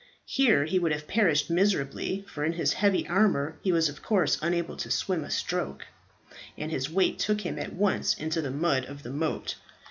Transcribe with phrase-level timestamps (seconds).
[0.25, 4.39] Here he would have perished miserably, for in his heavy armour he was of course
[4.41, 5.85] unable to swim a stroke,
[6.57, 9.57] and his weight took him at once into the mud of the moat.